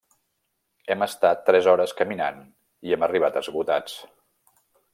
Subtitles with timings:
[0.93, 2.39] Hem estat tres hores caminant
[2.89, 3.95] i hem arribat esgotats.